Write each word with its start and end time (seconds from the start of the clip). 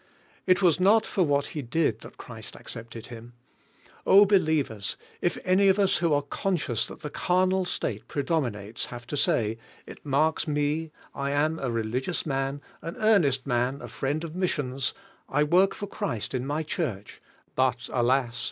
It 0.47 0.63
was 0.63 0.79
not 0.79 1.05
for 1.05 1.21
what 1.23 1.45
he 1.53 1.61
did 1.61 1.99
that 1.99 2.17
Christ 2.17 2.55
accepted 2.55 3.05
him. 3.13 3.33
Oh, 4.03 4.25
22 4.25 4.25
CARNAL 4.25 4.45
CHRISTIANS 4.47 4.47
believers, 4.47 4.97
if 5.21 5.37
any 5.45 5.67
of 5.67 5.77
us 5.77 5.97
who 5.97 6.11
are 6.11 6.23
conscious 6.23 6.87
that 6.87 7.01
the 7.01 7.11
carnal 7.11 7.65
state 7.65 8.07
predominates 8.07 8.85
have 8.87 9.05
to 9.05 9.15
say: 9.15 9.59
"It 9.85 10.03
marks 10.03 10.47
me; 10.47 10.89
I 11.13 11.29
am 11.29 11.59
a 11.59 11.69
religious 11.69 12.25
man, 12.25 12.61
an 12.81 12.95
earnest 12.97 13.45
man, 13.45 13.79
a 13.79 13.87
friend 13.87 14.23
of 14.23 14.33
missions; 14.35 14.95
I 15.29 15.43
work 15.43 15.75
for 15.75 15.85
Christ 15.85 16.33
in 16.33 16.47
my 16.47 16.63
church, 16.63 17.21
but, 17.55 17.87
alas! 17.93 18.39